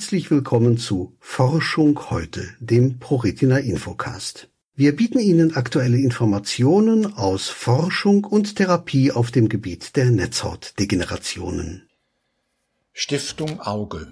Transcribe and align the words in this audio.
Herzlich 0.00 0.30
willkommen 0.30 0.78
zu 0.78 1.14
Forschung 1.20 2.08
heute, 2.08 2.48
dem 2.58 2.98
ProRetina 2.98 3.58
Infocast. 3.58 4.48
Wir 4.74 4.96
bieten 4.96 5.18
Ihnen 5.18 5.54
aktuelle 5.54 5.98
Informationen 5.98 7.04
aus 7.04 7.50
Forschung 7.50 8.24
und 8.24 8.56
Therapie 8.56 9.12
auf 9.12 9.30
dem 9.30 9.50
Gebiet 9.50 9.96
der 9.96 10.06
Netzhautdegenerationen. 10.06 11.86
Stiftung 12.94 13.60
Auge. 13.60 14.10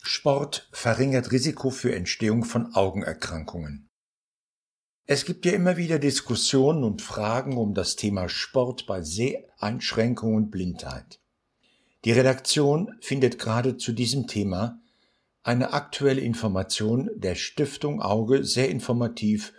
Sport 0.00 0.68
verringert 0.70 1.32
Risiko 1.32 1.70
für 1.70 1.92
Entstehung 1.92 2.44
von 2.44 2.76
Augenerkrankungen. 2.76 3.88
Es 5.06 5.24
gibt 5.24 5.44
ja 5.44 5.50
immer 5.54 5.76
wieder 5.76 5.98
Diskussionen 5.98 6.84
und 6.84 7.02
Fragen 7.02 7.56
um 7.56 7.74
das 7.74 7.96
Thema 7.96 8.28
Sport 8.28 8.86
bei 8.86 9.02
Seheinschränkungen 9.02 10.36
und 10.36 10.50
Blindheit. 10.52 11.18
Die 12.04 12.12
Redaktion 12.12 12.94
findet 13.00 13.40
gerade 13.40 13.76
zu 13.76 13.90
diesem 13.90 14.28
Thema 14.28 14.80
eine 15.46 15.72
aktuelle 15.72 16.22
Information 16.22 17.08
der 17.14 17.36
Stiftung 17.36 18.02
Auge 18.02 18.42
sehr 18.42 18.68
informativ 18.68 19.52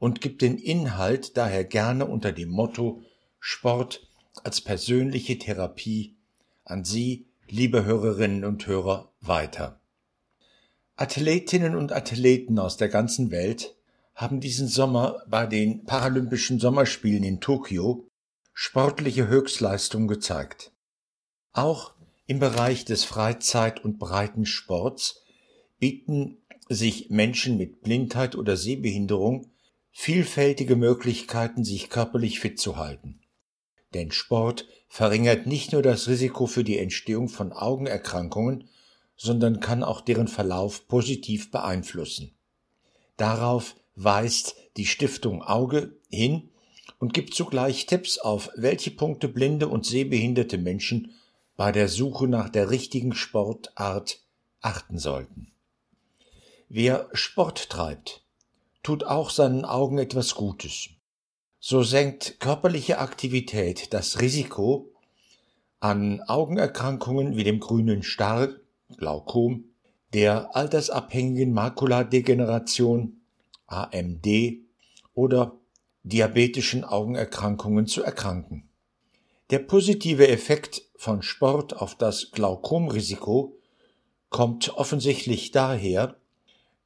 und 0.00 0.20
gibt 0.20 0.42
den 0.42 0.58
Inhalt 0.58 1.36
daher 1.36 1.62
gerne 1.62 2.06
unter 2.06 2.32
dem 2.32 2.48
Motto 2.48 3.02
Sport 3.38 4.08
als 4.42 4.60
persönliche 4.60 5.38
Therapie 5.38 6.16
an 6.64 6.84
Sie, 6.84 7.28
liebe 7.48 7.84
Hörerinnen 7.84 8.44
und 8.44 8.66
Hörer, 8.66 9.12
weiter. 9.20 9.80
Athletinnen 10.96 11.76
und 11.76 11.92
Athleten 11.92 12.58
aus 12.58 12.76
der 12.76 12.88
ganzen 12.88 13.30
Welt 13.30 13.76
haben 14.16 14.40
diesen 14.40 14.66
Sommer 14.66 15.22
bei 15.28 15.46
den 15.46 15.84
Paralympischen 15.84 16.58
Sommerspielen 16.58 17.22
in 17.22 17.40
Tokio 17.40 18.08
sportliche 18.52 19.28
Höchstleistung 19.28 20.08
gezeigt. 20.08 20.72
Auch 21.52 21.94
im 22.30 22.38
Bereich 22.38 22.84
des 22.84 23.02
Freizeit- 23.02 23.84
und 23.84 23.98
Breitensports 23.98 25.24
bieten 25.80 26.36
sich 26.68 27.10
Menschen 27.10 27.56
mit 27.56 27.82
Blindheit 27.82 28.36
oder 28.36 28.56
Sehbehinderung 28.56 29.50
vielfältige 29.90 30.76
Möglichkeiten, 30.76 31.64
sich 31.64 31.90
körperlich 31.90 32.38
fit 32.38 32.60
zu 32.60 32.76
halten. 32.76 33.18
Denn 33.94 34.12
Sport 34.12 34.68
verringert 34.86 35.48
nicht 35.48 35.72
nur 35.72 35.82
das 35.82 36.06
Risiko 36.06 36.46
für 36.46 36.62
die 36.62 36.78
Entstehung 36.78 37.28
von 37.28 37.52
Augenerkrankungen, 37.52 38.68
sondern 39.16 39.58
kann 39.58 39.82
auch 39.82 40.00
deren 40.00 40.28
Verlauf 40.28 40.86
positiv 40.86 41.50
beeinflussen. 41.50 42.36
Darauf 43.16 43.74
weist 43.96 44.54
die 44.76 44.86
Stiftung 44.86 45.42
Auge 45.42 45.98
hin 46.08 46.50
und 47.00 47.12
gibt 47.12 47.34
zugleich 47.34 47.86
Tipps 47.86 48.18
auf, 48.18 48.50
welche 48.54 48.92
Punkte 48.92 49.26
blinde 49.26 49.66
und 49.66 49.84
sehbehinderte 49.84 50.58
Menschen 50.58 51.10
bei 51.60 51.72
der 51.72 51.88
Suche 51.88 52.26
nach 52.26 52.48
der 52.48 52.70
richtigen 52.70 53.12
Sportart 53.12 54.24
achten 54.62 54.98
sollten. 54.98 55.52
Wer 56.70 57.10
Sport 57.12 57.68
treibt, 57.68 58.24
tut 58.82 59.04
auch 59.04 59.28
seinen 59.28 59.66
Augen 59.66 59.98
etwas 59.98 60.34
Gutes. 60.34 60.88
So 61.58 61.82
senkt 61.82 62.40
körperliche 62.40 62.98
Aktivität 62.98 63.92
das 63.92 64.22
Risiko 64.22 64.90
an 65.80 66.22
Augenerkrankungen 66.22 67.36
wie 67.36 67.44
dem 67.44 67.60
grünen 67.60 68.02
Star, 68.02 68.48
Glaukom, 68.96 69.64
der 70.14 70.56
altersabhängigen 70.56 71.52
Makuladegeneration, 71.52 73.20
AMD 73.66 74.26
oder 75.12 75.58
diabetischen 76.04 76.84
Augenerkrankungen 76.84 77.86
zu 77.86 78.02
erkranken. 78.02 78.69
Der 79.50 79.58
positive 79.58 80.28
Effekt 80.28 80.82
von 80.94 81.22
Sport 81.22 81.76
auf 81.76 81.96
das 81.96 82.30
Glaukomrisiko 82.30 83.56
kommt 84.28 84.68
offensichtlich 84.76 85.50
daher, 85.50 86.14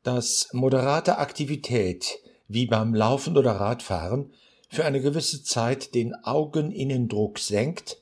dass 0.03 0.49
moderate 0.53 1.19
Aktivität 1.19 2.21
wie 2.49 2.65
beim 2.65 2.95
Laufen 2.95 3.37
oder 3.37 3.53
Radfahren 3.53 4.33
für 4.71 4.87
eine 4.87 5.03
gewisse 5.03 5.43
Zeit 5.43 5.95
den 5.95 6.15
Augeninnendruck 6.15 7.39
senkt 7.39 8.01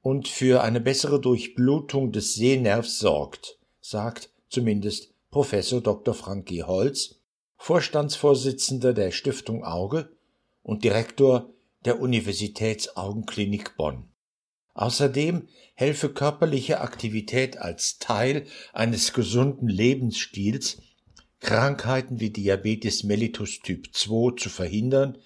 und 0.00 0.26
für 0.26 0.62
eine 0.62 0.80
bessere 0.80 1.20
Durchblutung 1.20 2.12
des 2.12 2.34
Sehnervs 2.34 2.98
sorgt, 2.98 3.58
sagt 3.82 4.30
zumindest 4.48 5.12
Professor 5.30 5.82
Dr. 5.82 6.14
Frank 6.14 6.46
G. 6.46 6.62
Holz, 6.62 7.16
Vorstandsvorsitzender 7.58 8.94
der 8.94 9.10
Stiftung 9.10 9.64
Auge 9.64 10.08
und 10.62 10.82
Direktor 10.82 11.50
der 11.84 12.00
Universitätsaugenklinik 12.00 13.76
Bonn. 13.76 14.08
Außerdem 14.74 15.48
helfe 15.74 16.08
körperliche 16.08 16.80
Aktivität 16.80 17.58
als 17.58 17.98
Teil 17.98 18.46
eines 18.72 19.12
gesunden 19.12 19.68
Lebensstils, 19.68 20.80
Krankheiten 21.40 22.20
wie 22.20 22.30
Diabetes 22.30 23.02
mellitus 23.02 23.60
Typ 23.60 23.92
2 23.92 24.36
zu 24.36 24.48
verhindern, 24.48 25.18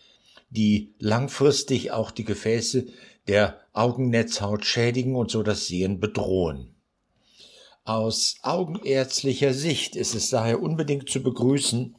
die 0.50 0.94
langfristig 0.98 1.92
auch 1.92 2.10
die 2.10 2.24
Gefäße 2.24 2.86
der 3.28 3.60
Augennetzhaut 3.72 4.64
schädigen 4.64 5.14
und 5.14 5.30
so 5.30 5.42
das 5.42 5.66
Sehen 5.66 6.00
bedrohen. 6.00 6.74
Aus 7.84 8.36
augenärztlicher 8.42 9.52
Sicht 9.52 9.94
ist 9.94 10.14
es 10.14 10.30
daher 10.30 10.60
unbedingt 10.60 11.08
zu 11.08 11.22
begrüßen, 11.22 11.96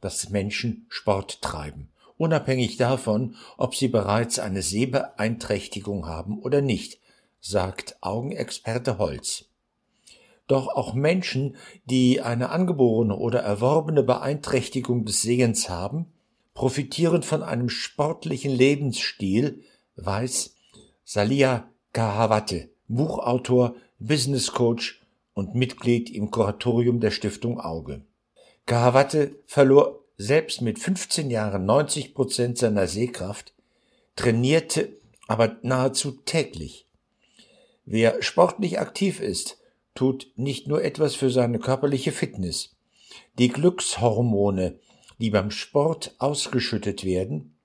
dass 0.00 0.30
Menschen 0.30 0.86
Sport 0.88 1.42
treiben 1.42 1.90
unabhängig 2.18 2.76
davon, 2.76 3.36
ob 3.56 3.74
sie 3.74 3.88
bereits 3.88 4.38
eine 4.38 4.62
Sehbeeinträchtigung 4.62 6.06
haben 6.06 6.38
oder 6.40 6.60
nicht, 6.60 7.00
sagt 7.40 7.96
Augenexperte 8.00 8.98
Holz. 8.98 9.46
Doch 10.46 10.68
auch 10.68 10.94
Menschen, 10.94 11.56
die 11.84 12.20
eine 12.20 12.50
angeborene 12.50 13.16
oder 13.16 13.40
erworbene 13.40 14.02
Beeinträchtigung 14.02 15.04
des 15.04 15.22
Sehens 15.22 15.68
haben, 15.68 16.06
profitieren 16.54 17.22
von 17.22 17.42
einem 17.42 17.68
sportlichen 17.68 18.52
Lebensstil, 18.52 19.62
weiß 19.96 20.54
Salia 21.04 21.68
Kahawate, 21.92 22.70
Buchautor, 22.88 23.74
Businesscoach 23.98 25.00
und 25.34 25.54
Mitglied 25.54 26.10
im 26.10 26.30
Kuratorium 26.30 27.00
der 27.00 27.10
Stiftung 27.10 27.60
Auge. 27.60 28.02
Kahawate 28.66 29.36
verlor 29.46 30.05
selbst 30.18 30.62
mit 30.62 30.78
15 30.78 31.30
Jahren 31.30 31.66
90 31.66 32.14
Prozent 32.14 32.58
seiner 32.58 32.86
Sehkraft, 32.86 33.52
trainierte 34.14 34.96
aber 35.26 35.56
nahezu 35.62 36.12
täglich. 36.12 36.86
Wer 37.84 38.22
sportlich 38.22 38.80
aktiv 38.80 39.20
ist, 39.20 39.58
tut 39.94 40.30
nicht 40.36 40.68
nur 40.68 40.82
etwas 40.82 41.14
für 41.14 41.30
seine 41.30 41.58
körperliche 41.58 42.12
Fitness. 42.12 42.76
Die 43.38 43.48
Glückshormone, 43.48 44.78
die 45.18 45.30
beim 45.30 45.50
Sport 45.50 46.14
ausgeschüttet 46.18 47.04
werden, 47.04 47.56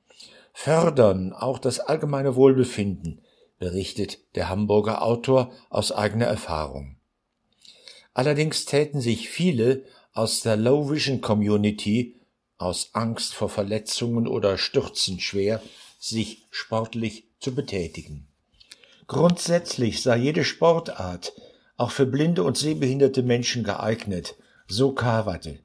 fördern 0.54 1.34
auch 1.34 1.60
das 1.60 1.80
allgemeine 1.80 2.36
Wohlbefinden, 2.36 3.22
berichtet 3.60 4.20
der 4.36 4.50
Hamburger 4.50 5.04
Autor 5.04 5.52
aus 5.70 5.92
eigener 5.92 6.26
Erfahrung. 6.26 6.98
Allerdings 8.14 8.66
täten 8.66 9.00
sich 9.00 9.30
viele 9.30 9.86
aus 10.14 10.42
der 10.42 10.58
Low 10.58 10.90
Vision 10.90 11.22
Community 11.22 12.21
aus 12.62 12.90
Angst 12.94 13.34
vor 13.34 13.50
Verletzungen 13.50 14.28
oder 14.28 14.58
Stürzen 14.58 15.20
schwer, 15.20 15.62
sich 16.00 16.46
sportlich 16.52 17.26
zu 17.40 17.54
betätigen. 17.54 18.28
Grundsätzlich 19.08 20.02
sei 20.02 20.18
jede 20.18 20.44
Sportart 20.44 21.34
auch 21.78 21.92
für 21.92 22.06
blinde 22.06 22.44
und 22.44 22.58
sehbehinderte 22.58 23.24
Menschen 23.24 23.64
geeignet, 23.64 24.36
so 24.68 24.94
Kawate. 24.94 25.60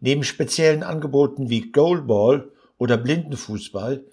Neben 0.00 0.24
speziellen 0.24 0.82
Angeboten 0.82 1.48
wie 1.48 1.70
Goalball 1.72 2.50
oder 2.76 2.96
Blindenfußball 2.96 4.04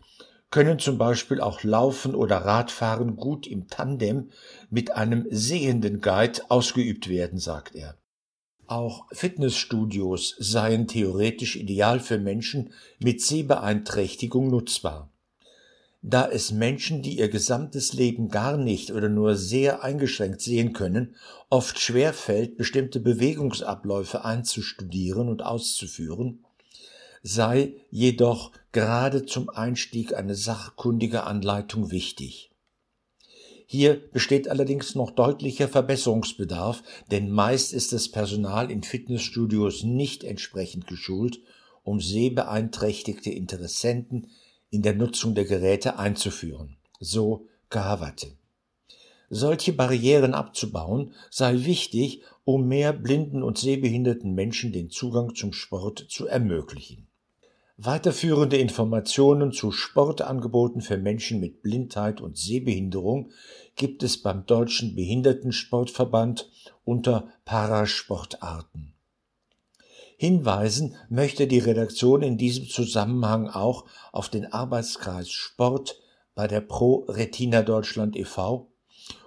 können 0.51 0.79
zum 0.79 0.97
Beispiel 0.97 1.41
auch 1.41 1.63
Laufen 1.63 2.15
oder 2.15 2.37
Radfahren 2.37 3.17
gut 3.17 3.45
im 3.45 3.67
Tandem 3.67 4.29
mit 4.69 4.95
einem 4.95 5.25
sehenden 5.29 6.01
Guide 6.01 6.41
ausgeübt 6.49 7.09
werden, 7.09 7.39
sagt 7.39 7.75
er. 7.75 7.97
Auch 8.67 9.05
Fitnessstudios 9.11 10.35
seien 10.39 10.87
theoretisch 10.87 11.55
ideal 11.55 11.99
für 11.99 12.17
Menschen 12.17 12.73
mit 12.99 13.21
Sehbeeinträchtigung 13.21 14.49
nutzbar. 14.49 15.11
Da 16.01 16.29
es 16.29 16.51
Menschen, 16.51 17.01
die 17.01 17.17
ihr 17.17 17.29
gesamtes 17.29 17.93
Leben 17.93 18.29
gar 18.29 18.57
nicht 18.57 18.91
oder 18.91 19.09
nur 19.09 19.35
sehr 19.35 19.83
eingeschränkt 19.83 20.41
sehen 20.41 20.73
können, 20.73 21.15
oft 21.49 21.79
schwer 21.79 22.13
fällt, 22.13 22.57
bestimmte 22.57 22.99
Bewegungsabläufe 22.99 24.23
einzustudieren 24.23 25.29
und 25.29 25.43
auszuführen, 25.43 26.45
sei 27.23 27.73
jedoch 27.89 28.51
gerade 28.71 29.25
zum 29.25 29.49
Einstieg 29.49 30.13
eine 30.13 30.35
sachkundige 30.35 31.23
Anleitung 31.23 31.89
wichtig. 31.89 32.51
Hier 33.65 33.95
besteht 34.11 34.47
allerdings 34.47 34.95
noch 34.95 35.11
deutlicher 35.11 35.67
Verbesserungsbedarf, 35.67 36.83
denn 37.11 37.31
meist 37.31 37.73
ist 37.73 37.93
das 37.93 38.09
Personal 38.09 38.69
in 38.69 38.83
Fitnessstudios 38.83 39.83
nicht 39.83 40.23
entsprechend 40.23 40.87
geschult, 40.87 41.39
um 41.83 41.99
sehbeeinträchtigte 41.99 43.31
Interessenten 43.31 44.27
in 44.69 44.81
der 44.81 44.95
Nutzung 44.95 45.35
der 45.35 45.45
Geräte 45.45 45.97
einzuführen. 45.97 46.77
So 46.99 47.47
Kahawate. 47.69 48.27
Solche 49.29 49.73
Barrieren 49.73 50.33
abzubauen 50.33 51.13
sei 51.31 51.65
wichtig, 51.65 52.21
um 52.43 52.67
mehr 52.67 52.93
blinden 52.93 53.41
und 53.41 53.57
sehbehinderten 53.57 54.35
Menschen 54.35 54.71
den 54.71 54.91
Zugang 54.91 55.33
zum 55.33 55.51
Sport 55.51 56.05
zu 56.09 56.27
ermöglichen. 56.27 57.07
Weiterführende 57.77 58.55
Informationen 58.55 59.51
zu 59.51 59.73
Sportangeboten 59.73 60.79
für 60.79 60.97
Menschen 60.97 61.41
mit 61.41 61.61
Blindheit 61.61 62.21
und 62.21 62.37
Sehbehinderung 62.37 63.31
gibt 63.75 64.01
es 64.01 64.21
beim 64.21 64.45
Deutschen 64.45 64.95
Behindertensportverband 64.95 66.49
unter 66.85 67.33
Parasportarten. 67.43 68.93
Hinweisen 70.15 70.95
möchte 71.09 71.47
die 71.47 71.59
Redaktion 71.59 72.21
in 72.21 72.37
diesem 72.37 72.69
Zusammenhang 72.69 73.49
auch 73.49 73.83
auf 74.13 74.29
den 74.29 74.45
Arbeitskreis 74.53 75.29
Sport 75.29 75.99
bei 76.33 76.47
der 76.47 76.61
Pro 76.61 77.05
Retina 77.09 77.61
Deutschland 77.61 78.15
e.V. 78.15 78.71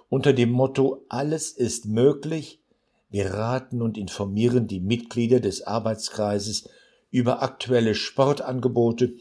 unter 0.09 0.33
dem 0.33 0.49
Motto 0.49 1.05
Alles 1.07 1.51
ist 1.51 1.85
möglich. 1.85 2.63
Wir 3.11 3.31
raten 3.31 3.83
und 3.83 3.95
informieren 3.95 4.65
die 4.65 4.79
Mitglieder 4.79 5.39
des 5.39 5.61
Arbeitskreises 5.61 6.67
über 7.11 7.41
aktuelle 7.41 7.95
Sportangebote 7.95 9.15